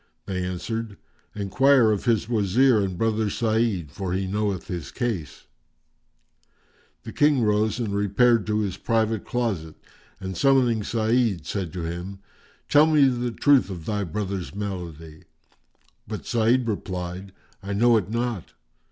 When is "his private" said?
8.61-9.27